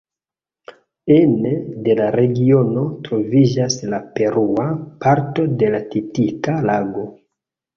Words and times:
Ene 1.15 1.51
de 1.87 1.95
la 1.99 2.07
regiono 2.15 2.85
troviĝas 3.09 3.77
la 3.93 4.01
perua 4.17 4.67
parto 5.05 5.47
de 5.61 5.71
la 5.77 5.85
Titikaka-lago. 5.93 7.07